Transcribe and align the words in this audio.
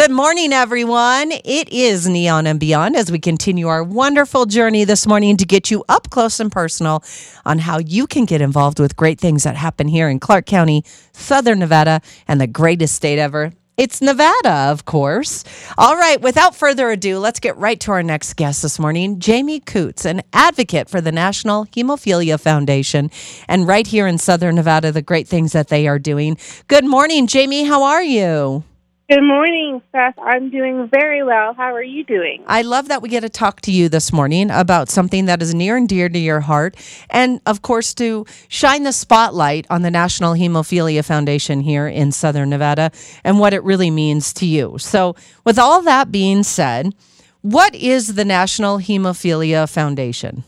Good 0.00 0.10
morning, 0.10 0.54
everyone. 0.54 1.30
It 1.30 1.68
is 1.68 2.08
Neon 2.08 2.46
and 2.46 2.58
Beyond 2.58 2.96
as 2.96 3.12
we 3.12 3.18
continue 3.18 3.68
our 3.68 3.84
wonderful 3.84 4.46
journey 4.46 4.84
this 4.84 5.06
morning 5.06 5.36
to 5.36 5.44
get 5.44 5.70
you 5.70 5.84
up 5.90 6.08
close 6.08 6.40
and 6.40 6.50
personal 6.50 7.04
on 7.44 7.58
how 7.58 7.80
you 7.80 8.06
can 8.06 8.24
get 8.24 8.40
involved 8.40 8.80
with 8.80 8.96
great 8.96 9.20
things 9.20 9.42
that 9.42 9.56
happen 9.56 9.88
here 9.88 10.08
in 10.08 10.18
Clark 10.18 10.46
County, 10.46 10.84
Southern 11.12 11.58
Nevada, 11.58 12.00
and 12.26 12.40
the 12.40 12.46
greatest 12.46 12.94
state 12.94 13.18
ever. 13.18 13.52
It's 13.76 14.00
Nevada, 14.00 14.70
of 14.70 14.86
course. 14.86 15.44
All 15.76 15.96
right, 15.96 16.18
without 16.18 16.56
further 16.56 16.88
ado, 16.88 17.18
let's 17.18 17.38
get 17.38 17.58
right 17.58 17.78
to 17.80 17.92
our 17.92 18.02
next 18.02 18.36
guest 18.36 18.62
this 18.62 18.78
morning, 18.78 19.18
Jamie 19.20 19.60
Coots, 19.60 20.06
an 20.06 20.22
advocate 20.32 20.88
for 20.88 21.02
the 21.02 21.12
National 21.12 21.66
Hemophilia 21.66 22.40
Foundation, 22.40 23.10
and 23.48 23.68
right 23.68 23.86
here 23.86 24.06
in 24.06 24.16
Southern 24.16 24.54
Nevada, 24.54 24.92
the 24.92 25.02
great 25.02 25.28
things 25.28 25.52
that 25.52 25.68
they 25.68 25.86
are 25.86 25.98
doing. 25.98 26.38
Good 26.68 26.86
morning, 26.86 27.26
Jamie. 27.26 27.64
How 27.64 27.82
are 27.82 28.02
you? 28.02 28.64
Good 29.10 29.24
morning, 29.24 29.82
Seth. 29.90 30.14
I'm 30.22 30.50
doing 30.50 30.88
very 30.88 31.24
well. 31.24 31.52
How 31.52 31.74
are 31.74 31.82
you 31.82 32.04
doing? 32.04 32.44
I 32.46 32.62
love 32.62 32.86
that 32.86 33.02
we 33.02 33.08
get 33.08 33.22
to 33.22 33.28
talk 33.28 33.60
to 33.62 33.72
you 33.72 33.88
this 33.88 34.12
morning 34.12 34.52
about 34.52 34.88
something 34.88 35.24
that 35.24 35.42
is 35.42 35.52
near 35.52 35.76
and 35.76 35.88
dear 35.88 36.08
to 36.08 36.16
your 36.16 36.38
heart. 36.38 36.76
And 37.10 37.40
of 37.44 37.62
course, 37.62 37.92
to 37.94 38.24
shine 38.46 38.84
the 38.84 38.92
spotlight 38.92 39.66
on 39.68 39.82
the 39.82 39.90
National 39.90 40.34
Hemophilia 40.34 41.04
Foundation 41.04 41.58
here 41.58 41.88
in 41.88 42.12
Southern 42.12 42.50
Nevada 42.50 42.92
and 43.24 43.40
what 43.40 43.52
it 43.52 43.64
really 43.64 43.90
means 43.90 44.32
to 44.34 44.46
you. 44.46 44.76
So, 44.78 45.16
with 45.44 45.58
all 45.58 45.82
that 45.82 46.12
being 46.12 46.44
said, 46.44 46.94
what 47.40 47.74
is 47.74 48.14
the 48.14 48.24
National 48.24 48.78
Hemophilia 48.78 49.68
Foundation? 49.68 50.44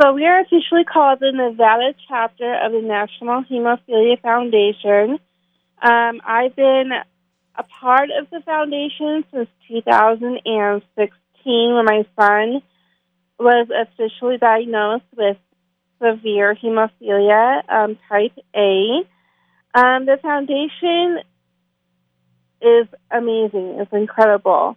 So, 0.00 0.12
we 0.12 0.24
are 0.24 0.38
officially 0.38 0.84
called 0.84 1.18
the 1.18 1.32
Nevada 1.32 1.94
chapter 2.06 2.54
of 2.64 2.70
the 2.70 2.80
National 2.80 3.42
Hemophilia 3.42 4.20
Foundation. 4.22 5.18
Um, 5.82 6.20
I've 6.24 6.54
been 6.54 6.92
a 7.56 7.62
part 7.62 8.10
of 8.18 8.28
the 8.30 8.40
foundation 8.40 9.24
since 9.32 9.48
2016 9.68 11.74
when 11.74 11.84
my 11.84 12.04
son 12.18 12.62
was 13.38 13.68
officially 13.70 14.38
diagnosed 14.38 15.04
with 15.16 15.36
severe 16.02 16.54
hemophilia 16.54 17.62
um, 17.68 17.98
type 18.08 18.32
A. 18.54 19.04
Um, 19.74 20.06
the 20.06 20.18
foundation 20.20 21.18
is 22.60 22.86
amazing. 23.10 23.78
It's 23.80 23.92
incredible. 23.92 24.76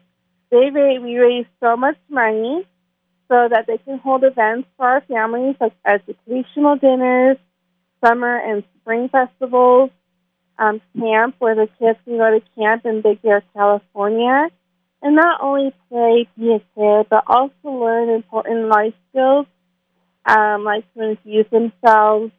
They 0.52 0.70
we 0.72 1.18
raise 1.18 1.46
so 1.60 1.76
much 1.76 1.98
money 2.10 2.66
so 3.28 3.48
that 3.50 3.66
they 3.68 3.80
can 3.80 3.98
hold 3.98 4.24
events 4.24 4.68
for 4.78 4.86
our 4.86 5.02
families 5.02 5.56
like 5.60 5.74
educational 5.86 6.76
dinners, 6.76 7.38
summer 8.06 8.38
and 8.38 8.64
spring 8.80 9.10
festivals, 9.10 9.90
um, 10.58 10.82
camp 10.98 11.36
where 11.40 11.56
the 11.56 11.68
kids 11.80 12.00
can 12.06 12.18
go 12.18 12.32
to 12.32 12.42
camp 12.56 12.86
in 12.86 13.02
Big 13.02 13.22
Bear, 13.22 13.44
California, 13.54 14.50
and 15.02 15.16
not 15.16 15.42
only 15.42 15.74
play, 15.90 16.28
be 16.38 16.54
a 16.54 16.60
kid, 16.76 17.08
but 17.10 17.24
also 17.28 17.70
learn 17.70 18.10
important 18.10 18.68
life 18.68 18.94
skills 19.10 19.48
um, 20.26 20.64
like 20.64 20.86
to 20.94 21.10
infuse 21.10 21.46
themselves 21.52 22.32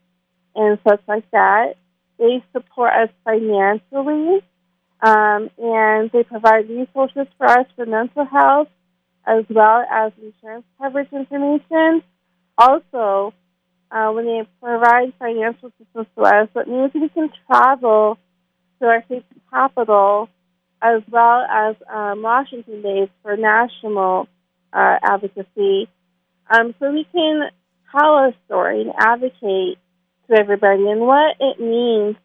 and 0.55 0.79
such 0.89 1.01
like 1.07 1.31
that. 1.33 1.75
They 2.19 2.43
support 2.53 2.93
us 2.93 3.11
financially, 3.25 4.41
um, 5.03 5.51
and 5.59 6.11
they 6.13 6.23
provide 6.23 6.69
resources 6.69 7.27
for 7.37 7.47
us 7.47 7.67
for 7.77 7.87
mental 7.87 8.25
health 8.25 8.69
as 9.27 9.45
well 9.49 9.85
as 9.91 10.13
insurance 10.23 10.65
coverage 10.79 11.13
information. 11.13 12.03
Also, 12.57 13.35
uh, 13.95 14.11
when 14.11 14.27
they 14.27 14.43
provide 14.61 15.13
financial 15.21 15.69
assistance 15.69 16.09
to 16.17 16.23
us, 16.23 16.49
that 16.55 16.67
means 16.67 16.91
we 16.93 17.09
can 17.11 17.31
travel 17.47 18.19
to 18.81 18.87
our 18.87 19.05
state 19.05 19.25
capital 19.51 20.29
as 20.83 21.01
well 21.09 21.47
as 21.49 21.77
um, 21.89 22.23
Washington 22.23 22.83
base 22.83 23.09
for 23.23 23.37
national 23.37 24.27
uh, 24.73 24.97
advocacy. 25.01 25.89
Um, 26.51 26.75
so 26.81 26.91
we 26.91 27.07
can 27.13 27.49
tell 27.93 28.17
a 28.17 28.35
story 28.47 28.83
and 28.83 28.93
advocate 28.99 29.79
to 30.29 30.37
everybody 30.37 30.89
and 30.89 31.01
what 31.01 31.37
it 31.39 31.61
means 31.61 32.17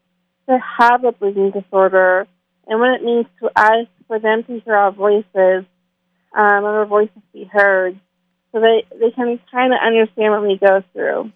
to 0.48 0.58
have 0.78 1.04
a 1.04 1.12
bleeding 1.12 1.52
disorder 1.52 2.26
and 2.66 2.80
what 2.80 3.00
it 3.00 3.04
means 3.04 3.26
to 3.38 3.46
us 3.54 3.86
for 4.08 4.18
them 4.18 4.42
to 4.42 4.60
hear 4.60 4.74
our 4.74 4.90
voices 4.90 5.64
um, 6.36 6.64
and 6.64 6.66
our 6.66 6.86
voices 6.86 7.22
be 7.32 7.44
heard 7.44 7.98
so 8.52 8.60
they, 8.60 8.84
they 8.98 9.10
can 9.12 9.38
kind 9.50 9.72
of 9.72 9.78
understand 9.84 10.32
what 10.32 10.42
we 10.42 10.58
go 10.58 10.82
through. 10.92 11.30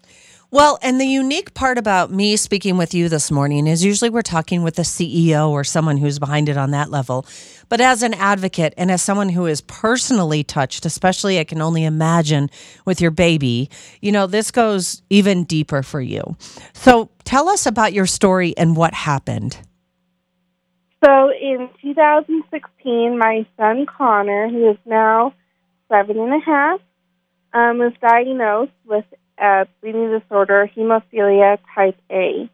Well, 0.51 0.77
and 0.81 1.01
the 1.01 1.05
unique 1.05 1.53
part 1.53 1.77
about 1.77 2.11
me 2.11 2.37
speaking 2.37 2.77
with 2.77 2.93
you 2.93 3.09
this 3.09 3.31
morning 3.31 3.65
is 3.65 3.83
usually 3.83 4.09
we're 4.09 4.21
talking 4.21 4.61
with 4.61 4.77
a 4.77 4.83
CEO 4.83 5.49
or 5.49 5.63
someone 5.63 5.97
who's 5.97 6.19
behind 6.19 6.49
it 6.49 6.57
on 6.57 6.71
that 6.71 6.91
level. 6.91 7.25
But 7.67 7.81
as 7.81 8.03
an 8.03 8.13
advocate 8.13 8.73
and 8.77 8.91
as 8.91 9.01
someone 9.01 9.29
who 9.29 9.47
is 9.47 9.61
personally 9.61 10.43
touched, 10.43 10.85
especially 10.85 11.39
I 11.39 11.45
can 11.45 11.61
only 11.61 11.83
imagine 11.83 12.51
with 12.85 13.01
your 13.01 13.11
baby, 13.11 13.69
you 14.01 14.11
know, 14.11 14.27
this 14.27 14.51
goes 14.51 15.01
even 15.09 15.45
deeper 15.45 15.81
for 15.81 15.99
you. 15.99 16.37
So 16.73 17.09
tell 17.23 17.49
us 17.49 17.65
about 17.65 17.93
your 17.93 18.05
story 18.05 18.55
and 18.55 18.75
what 18.75 18.93
happened. 18.93 19.57
So 21.03 21.31
in 21.31 21.69
2016, 21.81 23.17
my 23.17 23.45
son 23.57 23.87
Connor, 23.87 24.49
who 24.49 24.71
is 24.71 24.77
now 24.85 25.33
seven 25.89 26.19
and 26.19 26.33
a 26.33 26.45
half, 26.45 26.79
um, 27.53 27.79
was 27.79 27.93
diagnosed 28.01 28.71
with 28.85 29.05
a 29.37 29.67
bleeding 29.81 30.19
disorder, 30.19 30.69
hemophilia 30.75 31.57
type 31.73 31.97
A. 32.11 32.49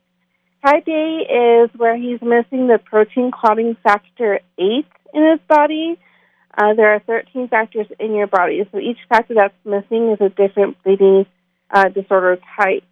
Type 0.65 0.87
A 0.87 1.63
is 1.63 1.69
where 1.75 1.97
he's 1.97 2.21
missing 2.21 2.67
the 2.67 2.79
protein 2.83 3.31
clotting 3.31 3.75
factor 3.83 4.39
8 4.57 4.85
in 5.13 5.31
his 5.31 5.39
body. 5.47 5.99
Uh, 6.57 6.73
there 6.73 6.93
are 6.93 6.99
13 6.99 7.47
factors 7.47 7.87
in 7.99 8.13
your 8.13 8.27
body, 8.27 8.67
so 8.71 8.79
each 8.79 8.97
factor 9.09 9.33
that's 9.33 9.53
missing 9.65 10.11
is 10.11 10.19
a 10.21 10.29
different 10.29 10.81
bleeding 10.83 11.25
uh, 11.69 11.89
disorder 11.89 12.37
type. 12.59 12.83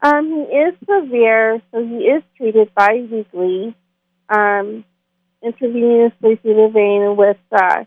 Um, 0.00 0.28
he 0.30 0.56
is 0.56 0.74
severe, 0.88 1.60
so 1.72 1.84
he 1.84 1.96
is 2.04 2.22
treated 2.36 2.72
biweekly, 2.74 3.74
um, 4.28 4.84
intravenously 5.42 6.40
through 6.40 6.54
the 6.54 6.70
vein 6.72 7.16
with 7.16 7.38
uh, 7.52 7.84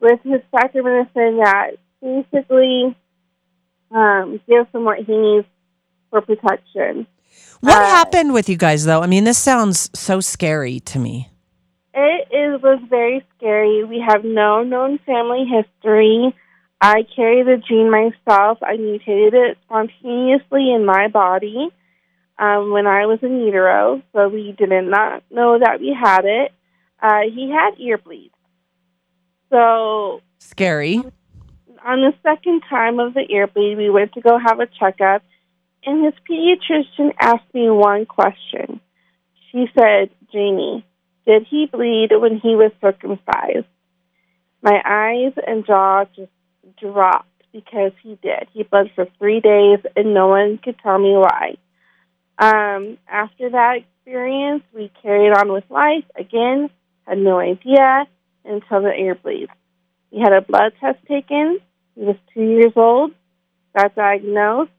with 0.00 0.20
his 0.22 0.42
factor 0.52 0.82
medicine 0.82 1.38
that 1.38 1.70
basically 2.00 2.96
um, 3.90 4.40
gives 4.48 4.68
him 4.72 4.84
what 4.84 4.98
he 4.98 5.16
needs 5.16 5.46
for 6.10 6.20
protection. 6.20 7.06
What 7.60 7.76
uh, 7.76 7.86
happened 7.86 8.32
with 8.32 8.48
you 8.48 8.56
guys, 8.56 8.84
though? 8.84 9.02
I 9.02 9.06
mean, 9.06 9.24
this 9.24 9.38
sounds 9.38 9.90
so 9.94 10.20
scary 10.20 10.80
to 10.80 10.98
me. 10.98 11.30
It 11.94 12.28
is, 12.30 12.62
was 12.62 12.80
very 12.88 13.26
scary. 13.36 13.84
We 13.84 14.04
have 14.06 14.24
no 14.24 14.62
known 14.62 14.98
family 15.04 15.44
history. 15.44 16.34
I 16.80 17.04
carry 17.16 17.42
the 17.42 17.60
gene 17.68 17.90
myself. 17.90 18.58
I 18.62 18.76
mutated 18.76 19.34
it 19.34 19.58
spontaneously 19.64 20.72
in 20.72 20.84
my 20.84 21.08
body 21.08 21.70
um, 22.38 22.70
when 22.70 22.86
I 22.86 23.06
was 23.06 23.18
in 23.22 23.40
utero, 23.40 24.00
so 24.12 24.28
we 24.28 24.54
did 24.56 24.70
not 24.70 25.24
know 25.30 25.58
that 25.58 25.80
we 25.80 25.96
had 25.98 26.24
it. 26.24 26.52
Uh, 27.02 27.22
he 27.34 27.50
had 27.50 27.72
ear 27.80 27.98
bleeds. 27.98 28.34
So 29.50 30.20
scary 30.38 31.02
on 31.84 32.00
the 32.00 32.14
second 32.22 32.62
time 32.68 32.98
of 32.98 33.14
the 33.14 33.26
ear 33.30 33.46
bleed, 33.46 33.76
we 33.76 33.90
went 33.90 34.12
to 34.14 34.20
go 34.20 34.38
have 34.38 34.60
a 34.60 34.66
checkup, 34.66 35.22
and 35.84 36.04
his 36.04 36.14
pediatrician 36.28 37.12
asked 37.20 37.52
me 37.54 37.70
one 37.70 38.06
question. 38.06 38.80
She 39.50 39.66
said, 39.78 40.10
Jamie, 40.32 40.84
did 41.26 41.46
he 41.48 41.66
bleed 41.66 42.08
when 42.12 42.38
he 42.38 42.56
was 42.56 42.72
circumcised? 42.80 43.66
My 44.62 44.80
eyes 44.84 45.32
and 45.46 45.64
jaw 45.64 46.04
just 46.16 46.30
dropped 46.80 47.28
because 47.52 47.92
he 48.02 48.18
did. 48.22 48.48
He 48.52 48.62
bled 48.62 48.90
for 48.94 49.06
three 49.18 49.40
days, 49.40 49.78
and 49.96 50.14
no 50.14 50.28
one 50.28 50.58
could 50.58 50.78
tell 50.82 50.98
me 50.98 51.12
why. 51.12 51.56
Um, 52.38 52.98
after 53.08 53.50
that 53.50 53.78
experience, 53.78 54.62
we 54.74 54.92
carried 55.02 55.32
on 55.36 55.52
with 55.52 55.64
life. 55.70 56.04
Again, 56.16 56.70
had 57.06 57.18
no 57.18 57.38
idea 57.38 58.06
until 58.44 58.82
the 58.82 58.92
ear 58.92 59.14
bleed. 59.14 59.48
We 60.10 60.20
had 60.20 60.32
a 60.32 60.40
blood 60.40 60.72
test 60.80 60.98
taken. 61.06 61.58
He 61.94 62.02
was 62.02 62.16
two 62.32 62.42
years 62.42 62.72
old, 62.76 63.12
got 63.76 63.94
diagnosed, 63.94 64.70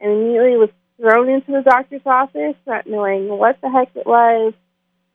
and 0.00 0.12
immediately 0.12 0.56
was 0.56 0.70
thrown 0.98 1.28
into 1.28 1.52
the 1.52 1.62
doctor's 1.62 2.06
office, 2.06 2.54
not 2.66 2.86
knowing 2.86 3.28
what 3.28 3.60
the 3.60 3.70
heck 3.70 3.88
it 3.94 4.06
was. 4.06 4.54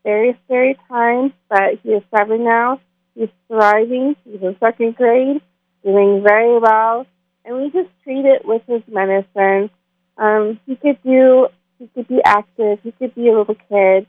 Very 0.03 0.37
scary 0.45 0.77
time, 0.87 1.33
but 1.49 1.79
he 1.83 1.89
is 1.89 2.03
seven 2.15 2.43
now. 2.43 2.79
He's 3.15 3.29
thriving. 3.47 4.15
He's 4.23 4.41
in 4.41 4.55
second 4.59 4.95
grade, 4.95 5.41
doing 5.83 6.23
very 6.23 6.59
well, 6.59 7.05
and 7.43 7.57
we 7.57 7.71
just 7.71 7.89
treat 8.03 8.25
it 8.25 8.45
with 8.45 8.61
his 8.67 8.81
medicine. 8.87 9.69
Um, 10.17 10.59
he 10.65 10.75
could 10.75 11.01
do, 11.03 11.47
he 11.79 11.87
could 11.87 12.07
be 12.07 12.21
active, 12.23 12.79
he 12.83 12.91
could 12.91 13.15
be 13.15 13.29
a 13.29 13.37
little 13.37 13.55
kid. 13.69 14.07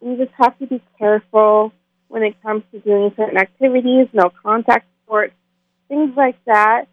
We 0.00 0.16
just 0.16 0.32
have 0.38 0.58
to 0.58 0.66
be 0.66 0.82
careful 0.98 1.72
when 2.12 2.22
it 2.22 2.40
comes 2.42 2.62
to 2.70 2.78
doing 2.80 3.10
certain 3.16 3.38
activities, 3.38 4.06
no 4.12 4.30
contact 4.42 4.86
sports, 5.02 5.32
things 5.88 6.14
like 6.14 6.36
that. 6.44 6.84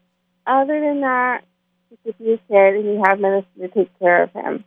Other 0.48 0.80
than 0.80 1.02
that, 1.02 1.44
he 1.90 1.98
could 2.06 2.18
be 2.18 2.32
a 2.32 2.38
kid 2.38 2.76
and 2.76 2.86
you 2.86 3.04
have 3.06 3.20
medicine 3.20 3.60
to 3.60 3.68
take 3.68 4.00
care 4.00 4.24
of 4.24 4.32
him. 4.32 4.64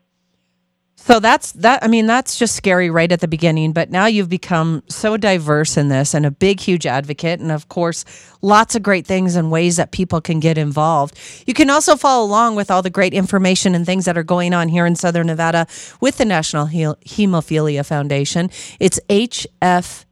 So 0.96 1.20
that's 1.20 1.52
that. 1.52 1.82
I 1.82 1.88
mean, 1.88 2.06
that's 2.06 2.38
just 2.38 2.54
scary 2.54 2.90
right 2.90 3.10
at 3.10 3.20
the 3.20 3.28
beginning. 3.28 3.72
But 3.72 3.90
now 3.90 4.04
you've 4.04 4.28
become 4.28 4.82
so 4.90 5.16
diverse 5.16 5.78
in 5.78 5.88
this 5.88 6.12
and 6.12 6.26
a 6.26 6.30
big, 6.30 6.60
huge 6.60 6.84
advocate. 6.86 7.40
And 7.40 7.50
of 7.50 7.70
course, 7.70 8.04
lots 8.42 8.74
of 8.74 8.82
great 8.82 9.06
things 9.06 9.34
and 9.34 9.50
ways 9.50 9.76
that 9.78 9.90
people 9.90 10.20
can 10.20 10.38
get 10.38 10.58
involved. 10.58 11.18
You 11.46 11.54
can 11.54 11.70
also 11.70 11.96
follow 11.96 12.26
along 12.26 12.56
with 12.56 12.70
all 12.70 12.82
the 12.82 12.90
great 12.90 13.14
information 13.14 13.74
and 13.74 13.86
things 13.86 14.04
that 14.04 14.18
are 14.18 14.22
going 14.22 14.52
on 14.52 14.68
here 14.68 14.84
in 14.84 14.96
Southern 14.96 15.28
Nevada 15.28 15.66
with 16.02 16.18
the 16.18 16.26
National 16.26 16.66
Hemophilia 16.66 17.86
Foundation. 17.86 18.50
It's 18.78 19.00
HFNV 19.08 20.04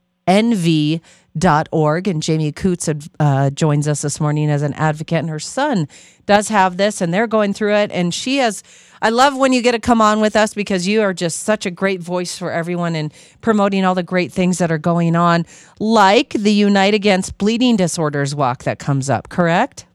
dot 1.39 1.69
org. 1.71 2.09
And 2.09 2.23
jamie 2.23 2.53
coots 2.53 2.89
uh, 3.19 3.51
joins 3.51 3.89
us 3.89 4.03
this 4.03 4.21
morning 4.21 4.51
as 4.51 4.63
an 4.63 4.73
advocate. 4.75 5.19
And 5.19 5.31
her 5.31 5.39
son 5.39 5.89
does 6.27 6.49
have 6.49 6.77
this 6.77 7.01
and 7.01 7.13
they're 7.13 7.27
going 7.27 7.53
through 7.53 7.75
it. 7.75 7.91
And 7.93 8.15
she 8.15 8.39
has 8.39 8.63
i 9.03 9.09
love 9.09 9.37
when 9.37 9.53
you 9.53 9.63
get 9.63 9.73
to 9.73 9.79
come 9.79 10.01
on 10.01 10.21
with 10.21 10.37
us 10.37 10.53
because 10.53 10.87
you 10.87 11.01
are 11.01 11.15
just 11.15 11.41
such 11.41 11.65
a 11.65 11.71
great 11.71 12.03
voice 12.03 12.37
for 12.37 12.51
everyone 12.53 12.95
and 12.95 13.13
promoting 13.41 13.85
all 13.85 13.95
the 13.95 14.03
great 14.03 14.31
things 14.31 14.59
that 14.59 14.71
are 14.71 14.79
going 14.79 15.17
on 15.17 15.47
like 15.79 16.31
the 16.35 16.53
unite 16.53 16.93
against 16.93 17.39
bleeding 17.39 17.77
disorders 17.77 18.35
walk 18.35 18.65
that 18.65 18.79
comes 18.79 19.09
up 19.09 19.29
correct? 19.29 19.87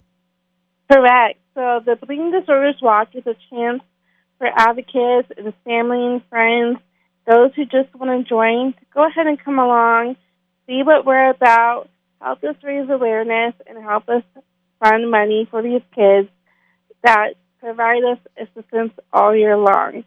Correct. 0.92 1.40
So 1.54 1.82
the 1.86 1.96
bleeding 1.96 2.32
disorders 2.32 2.76
walk 2.82 3.10
is 3.14 3.26
a 3.28 3.36
chance 3.50 3.82
for 4.38 4.48
advocates 4.48 5.32
and 5.38 5.54
family 5.64 6.06
and 6.06 6.22
friends 6.30 6.80
those 7.28 7.52
who 7.56 7.66
just 7.66 7.94
want 7.96 8.26
to 8.26 8.30
join 8.30 8.74
go 8.94 9.06
ahead 9.08 9.28
and 9.28 9.44
come 9.44 9.60
along 9.60 10.16
see 10.68 10.82
what 10.84 11.06
we're 11.06 11.30
about, 11.30 11.88
help 12.22 12.44
us 12.44 12.56
raise 12.64 12.90
awareness, 12.90 13.54
and 13.68 13.84
help 13.84 14.10
us 14.10 14.24
fund 14.80 15.10
money 15.10 15.48
for 15.50 15.62
these 15.62 15.82
kids 15.94 16.30
that 17.04 17.34
provide 17.60 18.04
us 18.04 18.20
assistance 18.38 18.94
all 19.14 19.36
year 19.36 19.58
long. 19.58 20.04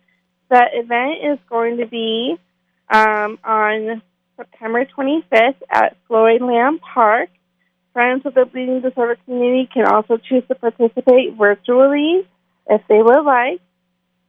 The 0.50 0.64
event 0.72 1.32
is 1.32 1.38
going 1.48 1.78
to 1.78 1.86
be 1.86 2.36
um, 2.90 3.38
on 3.44 4.02
September 4.36 4.84
25th 4.84 5.56
at 5.70 5.96
Floyd 6.06 6.40
Lamb 6.40 6.78
Park. 6.78 7.30
Friends 7.92 8.24
of 8.26 8.34
the 8.34 8.44
bleeding 8.44 8.80
disorder 8.80 9.16
community 9.24 9.68
can 9.72 9.86
also 9.86 10.16
choose 10.16 10.44
to 10.48 10.54
participate 10.54 11.34
virtually 11.36 12.26
if 12.68 12.80
they 12.88 13.02
would 13.02 13.24
like. 13.24 13.60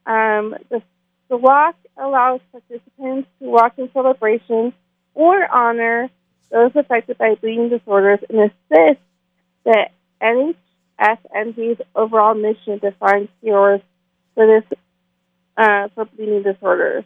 Um, 0.06 0.56
the, 0.70 0.82
the 1.28 1.36
walk 1.36 1.76
allows 1.96 2.40
participants 2.52 3.28
to 3.40 3.48
walk 3.48 3.74
in 3.78 3.90
celebration 3.92 4.72
or 5.14 5.46
honor 5.52 6.08
those 6.50 6.72
affected 6.74 7.18
by 7.18 7.34
bleeding 7.36 7.68
disorders 7.68 8.18
and 8.28 8.50
assist 8.50 9.00
the 9.64 9.86
NHFNV's 10.22 11.80
overall 11.94 12.34
mission 12.34 12.80
to 12.80 12.92
find 12.92 13.28
cures 13.40 13.80
for 14.34 14.46
this 14.46 14.78
uh, 15.56 15.88
for 15.94 16.04
bleeding 16.06 16.42
disorders. 16.42 17.04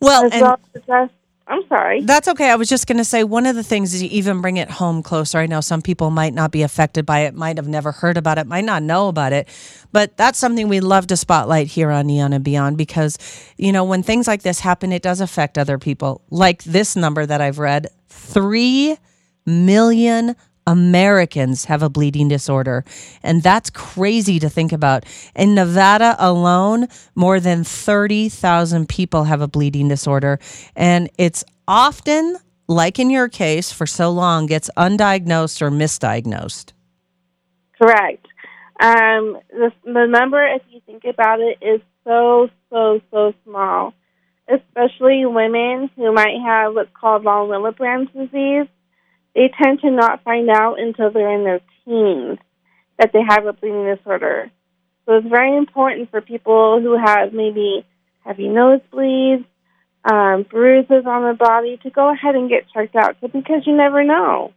Well, 0.00 0.24
As 0.26 0.32
and 0.32 0.42
well 0.42 0.60
address, 0.74 1.10
I'm 1.46 1.66
sorry. 1.68 2.00
That's 2.02 2.28
okay. 2.28 2.50
I 2.50 2.56
was 2.56 2.68
just 2.68 2.86
going 2.86 2.98
to 2.98 3.04
say 3.04 3.24
one 3.24 3.46
of 3.46 3.56
the 3.56 3.62
things 3.62 3.94
is 3.94 4.02
you 4.02 4.08
even 4.12 4.40
bring 4.40 4.56
it 4.56 4.70
home 4.70 5.02
closer. 5.02 5.38
I 5.38 5.46
know 5.46 5.60
some 5.60 5.82
people 5.82 6.10
might 6.10 6.34
not 6.34 6.52
be 6.52 6.62
affected 6.62 7.04
by 7.04 7.20
it, 7.20 7.34
might 7.34 7.56
have 7.56 7.68
never 7.68 7.92
heard 7.92 8.16
about 8.16 8.38
it, 8.38 8.46
might 8.46 8.64
not 8.64 8.82
know 8.82 9.08
about 9.08 9.32
it, 9.32 9.48
but 9.90 10.16
that's 10.16 10.38
something 10.38 10.68
we 10.68 10.80
love 10.80 11.08
to 11.08 11.16
spotlight 11.16 11.66
here 11.66 11.90
on 11.90 12.06
Neon 12.06 12.32
and 12.32 12.44
Beyond 12.44 12.78
because, 12.78 13.18
you 13.56 13.72
know, 13.72 13.84
when 13.84 14.02
things 14.02 14.26
like 14.26 14.42
this 14.42 14.60
happen, 14.60 14.92
it 14.92 15.02
does 15.02 15.20
affect 15.20 15.58
other 15.58 15.78
people. 15.78 16.22
Like 16.30 16.62
this 16.64 16.94
number 16.96 17.26
that 17.26 17.40
I've 17.40 17.58
read 17.58 17.88
3 18.08 18.96
million 19.44 20.36
Americans 20.66 21.64
have 21.66 21.82
a 21.82 21.88
bleeding 21.88 22.28
disorder. 22.28 22.84
And 23.22 23.42
that's 23.42 23.70
crazy 23.70 24.38
to 24.38 24.48
think 24.48 24.72
about. 24.72 25.04
In 25.34 25.54
Nevada 25.54 26.16
alone, 26.18 26.88
more 27.14 27.40
than 27.40 27.64
30,000 27.64 28.88
people 28.88 29.24
have 29.24 29.40
a 29.40 29.48
bleeding 29.48 29.88
disorder. 29.88 30.38
And 30.76 31.10
it's 31.18 31.44
often, 31.66 32.36
like 32.68 32.98
in 32.98 33.10
your 33.10 33.28
case, 33.28 33.72
for 33.72 33.86
so 33.86 34.10
long, 34.10 34.46
gets 34.46 34.70
undiagnosed 34.76 35.62
or 35.62 35.70
misdiagnosed. 35.70 36.72
Correct. 37.80 38.26
Um, 38.80 39.38
the, 39.50 39.72
the 39.84 40.06
number, 40.06 40.44
if 40.44 40.62
you 40.70 40.80
think 40.86 41.04
about 41.04 41.40
it, 41.40 41.58
is 41.60 41.80
so, 42.04 42.48
so, 42.70 43.00
so 43.10 43.34
small 43.44 43.94
especially 44.48 45.24
women 45.24 45.90
who 45.96 46.12
might 46.12 46.40
have 46.44 46.74
what's 46.74 46.90
called 46.98 47.22
von 47.22 47.48
Willebrand's 47.48 48.10
disease, 48.12 48.66
they 49.34 49.50
tend 49.62 49.80
to 49.80 49.90
not 49.90 50.22
find 50.24 50.48
out 50.50 50.78
until 50.78 51.10
they're 51.10 51.34
in 51.34 51.44
their 51.44 51.60
teens 51.84 52.38
that 52.98 53.12
they 53.12 53.22
have 53.26 53.46
a 53.46 53.52
bleeding 53.52 53.94
disorder. 53.96 54.50
So 55.06 55.16
it's 55.16 55.28
very 55.28 55.56
important 55.56 56.10
for 56.10 56.20
people 56.20 56.80
who 56.80 56.96
have 56.96 57.32
maybe 57.32 57.84
heavy 58.24 58.44
nosebleeds, 58.44 59.44
um, 60.04 60.44
bruises 60.48 61.04
on 61.06 61.28
the 61.28 61.36
body 61.38 61.78
to 61.82 61.90
go 61.90 62.12
ahead 62.12 62.34
and 62.34 62.48
get 62.48 62.70
checked 62.72 62.96
out 62.96 63.20
because 63.20 63.66
you 63.66 63.76
never 63.76 64.04
know. 64.04 64.52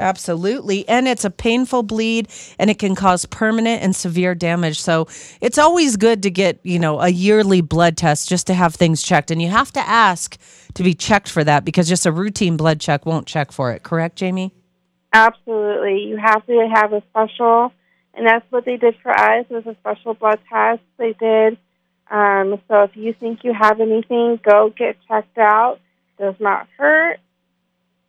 Absolutely. 0.00 0.88
And 0.88 1.06
it's 1.06 1.24
a 1.24 1.30
painful 1.30 1.84
bleed 1.84 2.28
and 2.58 2.68
it 2.68 2.80
can 2.80 2.96
cause 2.96 3.26
permanent 3.26 3.82
and 3.82 3.94
severe 3.94 4.34
damage. 4.34 4.80
So 4.80 5.06
it's 5.40 5.56
always 5.56 5.96
good 5.96 6.22
to 6.24 6.30
get, 6.30 6.58
you 6.64 6.80
know, 6.80 7.00
a 7.00 7.08
yearly 7.08 7.60
blood 7.60 7.96
test 7.96 8.28
just 8.28 8.48
to 8.48 8.54
have 8.54 8.74
things 8.74 9.02
checked. 9.02 9.30
And 9.30 9.40
you 9.40 9.48
have 9.48 9.72
to 9.72 9.80
ask 9.80 10.36
to 10.74 10.82
be 10.82 10.94
checked 10.94 11.28
for 11.30 11.44
that 11.44 11.64
because 11.64 11.88
just 11.88 12.06
a 12.06 12.12
routine 12.12 12.56
blood 12.56 12.80
check 12.80 13.06
won't 13.06 13.26
check 13.26 13.52
for 13.52 13.70
it. 13.70 13.84
Correct, 13.84 14.16
Jamie? 14.16 14.52
Absolutely. 15.12 16.02
You 16.06 16.16
have 16.16 16.44
to 16.46 16.68
have 16.74 16.92
a 16.92 17.00
special, 17.10 17.72
and 18.14 18.26
that's 18.26 18.44
what 18.50 18.64
they 18.64 18.76
did 18.76 18.96
for 19.00 19.12
us 19.12 19.46
was 19.48 19.64
a 19.64 19.76
special 19.76 20.14
blood 20.14 20.40
test 20.50 20.80
they 20.98 21.12
did. 21.12 21.56
Um, 22.10 22.60
so 22.66 22.82
if 22.82 22.96
you 22.96 23.14
think 23.18 23.44
you 23.44 23.54
have 23.58 23.80
anything, 23.80 24.40
go 24.42 24.72
get 24.76 24.96
checked 25.06 25.38
out. 25.38 25.78
Does 26.18 26.34
not 26.40 26.68
hurt, 26.76 27.18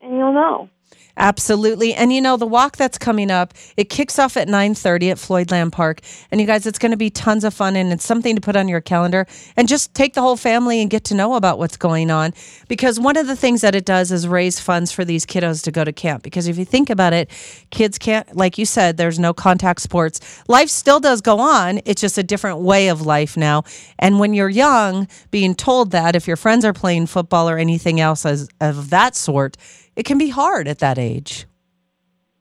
and 0.02 0.18
you'll 0.18 0.34
know. 0.34 0.70
Absolutely. 1.18 1.94
And 1.94 2.12
you 2.12 2.22
know, 2.22 2.36
the 2.36 2.46
walk 2.46 2.76
that's 2.76 2.98
coming 2.98 3.32
up, 3.32 3.54
it 3.78 3.90
kicks 3.90 4.20
off 4.20 4.36
at 4.36 4.48
9:30 4.48 5.12
at 5.12 5.20
Floyd 5.20 5.50
Lamb 5.50 5.72
Park. 5.72 6.02
And 6.30 6.42
you 6.42 6.48
guys, 6.48 6.66
it's 6.66 6.80
going 6.80 6.92
to 6.92 6.98
be 6.98 7.10
tons 7.10 7.44
of 7.44 7.54
fun 7.54 7.76
and 7.76 7.94
it's 7.94 8.06
something 8.06 8.36
to 8.36 8.42
put 8.42 8.56
on 8.56 8.68
your 8.68 8.82
calendar 8.82 9.26
and 9.56 9.68
just 9.68 9.94
take 9.94 10.14
the 10.14 10.22
whole 10.22 10.36
family 10.36 10.82
and 10.82 10.90
get 10.90 11.06
to 11.06 11.16
know 11.16 11.36
about 11.36 11.58
what's 11.58 11.78
going 11.78 12.12
on 12.12 12.34
because 12.68 13.00
one 13.00 13.16
of 13.16 13.28
the 13.28 13.36
things 13.36 13.62
that 13.62 13.76
it 13.76 13.86
does 13.86 14.12
is 14.12 14.28
raise 14.28 14.60
funds 14.60 14.92
for 14.92 15.06
these 15.06 15.26
kiddos 15.26 15.64
to 15.64 15.72
go 15.72 15.84
to 15.84 15.94
camp 15.94 16.22
because 16.24 16.48
if 16.48 16.58
you 16.58 16.66
think 16.66 16.90
about 16.90 17.14
it, 17.14 17.30
kids 17.72 17.98
can't 17.98 18.36
like 18.36 18.58
you 18.58 18.66
said 18.66 18.98
there's 18.98 19.20
no 19.20 19.34
contact 19.34 19.82
sports. 19.82 20.20
Life 20.48 20.70
still 20.70 21.00
does 21.00 21.22
go 21.22 21.40
on. 21.40 21.80
It's 21.86 22.02
just 22.02 22.18
a 22.18 22.24
different 22.24 22.60
way 22.60 22.90
of 22.90 23.02
life 23.06 23.38
now. 23.38 23.64
And 24.00 24.20
when 24.20 24.34
you're 24.34 24.50
young, 24.50 25.08
being 25.32 25.56
told 25.56 25.92
that 25.92 26.16
if 26.16 26.28
your 26.28 26.38
friends 26.38 26.66
are 26.66 26.74
playing 26.74 27.06
football 27.06 27.50
or 27.50 27.58
anything 27.58 28.02
else 28.02 28.26
as 28.26 28.50
of 28.60 28.90
that 28.90 29.16
sort, 29.16 29.56
it 29.96 30.04
can 30.04 30.18
be 30.18 30.30
hard 30.30 30.68
at 30.76 30.80
that 30.80 31.00
age. 31.00 31.46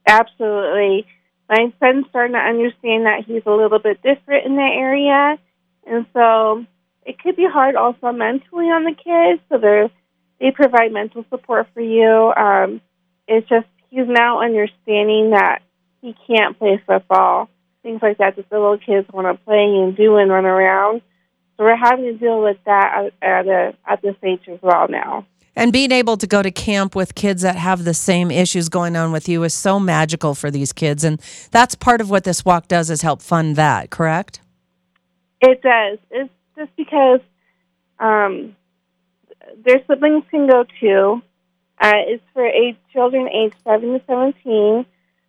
Absolutely. 0.05 1.05
My 1.49 1.71
son's 1.79 2.05
starting 2.09 2.33
to 2.33 2.39
understand 2.39 3.05
that 3.05 3.23
he's 3.25 3.43
a 3.45 3.51
little 3.51 3.79
bit 3.79 4.01
different 4.01 4.45
in 4.45 4.55
that 4.55 4.73
area. 4.75 5.37
And 5.87 6.05
so 6.13 6.65
it 7.05 7.19
could 7.19 7.35
be 7.35 7.45
hard 7.45 7.75
also 7.75 8.11
mentally 8.11 8.65
on 8.65 8.83
the 8.83 8.95
kids. 8.95 9.41
So 9.49 9.57
they 9.57 9.91
they 10.39 10.51
provide 10.51 10.91
mental 10.91 11.25
support 11.29 11.67
for 11.73 11.81
you. 11.81 12.33
Um, 12.35 12.81
it's 13.27 13.47
just 13.47 13.67
he's 13.89 14.07
now 14.07 14.41
understanding 14.41 15.31
that 15.31 15.59
he 16.01 16.13
can't 16.27 16.57
play 16.59 16.81
football, 16.85 17.49
things 17.83 18.01
like 18.01 18.17
that 18.17 18.35
that 18.35 18.49
the 18.49 18.59
little 18.59 18.77
kids 18.77 19.07
want 19.13 19.27
to 19.27 19.43
play 19.45 19.63
and 19.63 19.95
do 19.95 20.17
and 20.17 20.29
run 20.29 20.45
around. 20.45 21.01
So 21.55 21.63
we're 21.63 21.77
having 21.77 22.05
to 22.05 22.17
deal 22.17 22.43
with 22.43 22.57
that 22.65 23.11
at, 23.21 23.27
at, 23.27 23.47
a, 23.47 23.73
at 23.87 24.01
this 24.01 24.15
age 24.21 24.41
as 24.51 24.59
well 24.61 24.87
now. 24.89 25.25
And 25.55 25.71
being 25.71 25.91
able 25.91 26.17
to 26.17 26.27
go 26.27 26.41
to 26.41 26.51
camp 26.51 26.95
with 26.95 27.15
kids 27.15 27.41
that 27.43 27.55
have 27.55 27.85
the 27.85 27.93
same 27.93 28.29
issues 28.29 28.67
going 28.67 28.95
on 28.95 29.11
with 29.11 29.29
you 29.29 29.43
is 29.43 29.53
so 29.53 29.79
magical 29.79 30.35
for 30.35 30.51
these 30.51 30.73
kids. 30.73 31.03
And 31.03 31.21
that's 31.51 31.75
part 31.75 32.01
of 32.01 32.09
what 32.09 32.25
this 32.25 32.43
walk 32.43 32.67
does 32.67 32.89
is 32.89 33.01
help 33.01 33.21
fund 33.21 33.55
that, 33.55 33.89
correct? 33.89 34.41
It 35.41 35.61
does. 35.61 35.99
It's 36.11 36.33
just 36.57 36.75
because 36.75 37.21
um, 37.99 38.55
their 39.63 39.81
siblings 39.87 40.25
can 40.29 40.47
go 40.47 40.65
too. 40.79 41.21
Uh, 41.79 42.03
it's 42.07 42.23
for 42.33 42.45
age, 42.45 42.77
children 42.91 43.29
aged 43.29 43.55
7 43.63 43.93
to 43.93 44.01
17. 44.07 44.85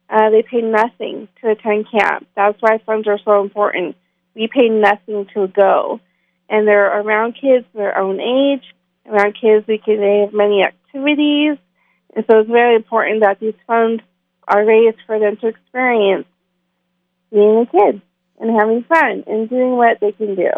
Uh, 0.09 0.31
they 0.31 0.43
pay 0.43 0.61
nothing 0.61 1.29
to 1.41 1.51
attend 1.51 1.91
camp. 1.91 2.27
That's 2.35 2.61
why 2.61 2.79
funds 2.79 3.09
are 3.09 3.19
so 3.25 3.43
important. 3.43 3.97
We 4.35 4.49
pay 4.49 4.69
nothing 4.69 5.27
to 5.35 5.49
go. 5.49 6.01
And 6.49 6.67
they're 6.67 7.01
around 7.01 7.33
kids 7.41 7.67
their 7.75 7.99
own 7.99 8.21
age 8.21 8.63
around 9.09 9.37
kids. 9.41 9.67
We 9.67 9.79
can 9.79 9.99
they 9.99 10.21
have 10.25 10.33
many 10.33 10.63
activities, 10.63 11.59
and 12.15 12.25
so 12.29 12.41
it's 12.41 12.51
very 12.51 12.77
important 12.77 13.23
that 13.23 13.41
these 13.41 13.55
funds 13.67 14.03
are 14.49 14.65
raised 14.65 14.99
for 15.07 15.19
them 15.19 15.37
to 15.39 15.49
experience 15.49 16.27
being 17.31 17.59
a 17.59 17.67
kid 17.67 18.01
and 18.39 18.59
having 18.59 18.85
fun 18.85 19.25
and 19.27 19.49
doing 19.49 19.77
what 19.77 19.99
they 20.01 20.13
can 20.13 20.35
do. 20.35 20.51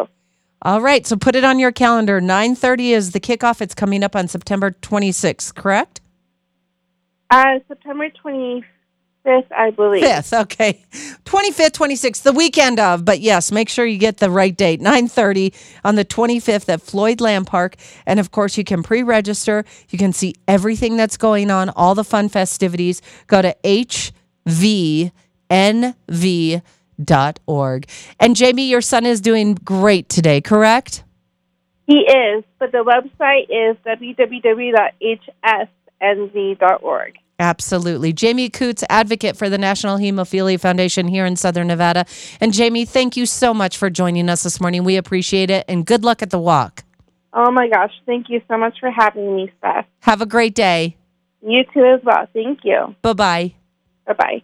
All 0.61 0.81
right, 0.81 1.07
so 1.07 1.15
put 1.15 1.35
it 1.35 1.43
on 1.43 1.57
your 1.57 1.71
calendar. 1.71 2.19
9:30 2.19 2.91
is 2.91 3.11
the 3.11 3.19
kickoff. 3.19 3.61
It's 3.61 3.73
coming 3.73 4.03
up 4.03 4.15
on 4.15 4.27
September 4.27 4.71
26th, 4.71 5.55
correct? 5.55 6.01
Uh, 7.29 7.59
September 7.67 8.09
25th 8.09 8.63
Fifth, 9.23 9.51
I 9.51 9.71
believe. 9.71 10.03
Fifth, 10.03 10.31
okay. 10.33 10.81
25th, 11.25 11.71
26th, 11.71 12.23
the 12.23 12.31
weekend 12.31 12.79
of. 12.79 13.03
But 13.03 13.19
yes, 13.19 13.51
make 13.51 13.67
sure 13.67 13.85
you 13.85 13.97
get 13.97 14.17
the 14.17 14.31
right 14.31 14.55
date. 14.55 14.79
9:30 14.81 15.53
on 15.83 15.95
the 15.95 16.05
25th 16.05 16.69
at 16.69 16.81
Floyd 16.81 17.19
Lamb 17.19 17.45
Park. 17.45 17.75
And 18.05 18.19
of 18.19 18.31
course, 18.31 18.57
you 18.57 18.63
can 18.63 18.81
pre-register. 18.81 19.65
You 19.89 19.99
can 19.99 20.13
see 20.13 20.35
everything 20.47 20.95
that's 20.95 21.17
going 21.17 21.51
on, 21.51 21.69
all 21.69 21.95
the 21.95 22.05
fun 22.05 22.29
festivities. 22.29 23.01
Go 23.27 23.41
to 23.41 23.53
hfnv.org. 23.63 25.11
And 28.19 28.35
Jamie, 28.35 28.69
your 28.69 28.81
son 28.81 29.05
is 29.05 29.21
doing 29.21 29.55
great 29.55 30.09
today, 30.09 30.41
correct? 30.41 31.03
He 31.87 31.99
is, 31.99 32.43
but 32.57 32.71
the 32.71 32.83
website 32.83 33.49
is 33.49 33.75
www.hfnv.org. 33.85 34.89
Absolutely. 37.39 38.11
Jamie 38.11 38.49
Coots, 38.49 38.83
advocate 38.89 39.37
for 39.37 39.49
the 39.49 39.57
National 39.57 39.97
Hemophilia 39.97 40.59
Foundation 40.59 41.07
here 41.07 41.25
in 41.25 41.37
Southern 41.37 41.67
Nevada. 41.67 42.05
And 42.41 42.53
Jamie, 42.53 42.83
thank 42.83 43.15
you 43.15 43.25
so 43.25 43.53
much 43.53 43.77
for 43.77 43.89
joining 43.89 44.29
us 44.29 44.43
this 44.43 44.59
morning. 44.59 44.83
We 44.83 44.97
appreciate 44.97 45.49
it. 45.49 45.63
And 45.69 45.85
good 45.85 46.03
luck 46.03 46.21
at 46.21 46.31
the 46.31 46.39
walk. 46.39 46.83
Oh 47.31 47.51
my 47.51 47.69
gosh, 47.69 47.93
thank 48.05 48.27
you 48.29 48.41
so 48.49 48.57
much 48.57 48.77
for 48.79 48.91
having 48.91 49.35
me, 49.35 49.51
Seth. 49.61 49.85
Have 50.01 50.21
a 50.21 50.25
great 50.25 50.53
day. 50.53 50.97
You 51.41 51.63
too 51.73 51.85
as 51.85 52.01
well. 52.03 52.27
Thank 52.33 52.59
you. 52.63 52.95
Bye 53.01 53.13
bye. 53.13 53.53
Bye 54.05 54.13
bye. 54.13 54.43